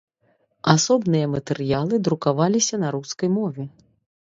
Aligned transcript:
Асобныя 0.73 1.27
матэрыялы 1.35 1.95
друкаваліся 2.09 2.75
на 2.87 2.93
рускай 2.99 3.29
мове. 3.39 3.71